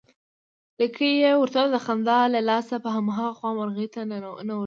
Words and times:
لکۍ 0.79 1.11
يې 1.23 1.31
ورته 1.37 1.57
ويله، 1.59 1.73
د 1.75 1.77
خندا 1.85 2.19
له 2.33 2.39
لاسه 2.49 2.75
په 2.83 2.89
هماغه 2.95 3.29
خوا 3.37 3.49
مرغۍ 3.57 3.87
نه 4.11 4.15
ورتلې 4.29 4.57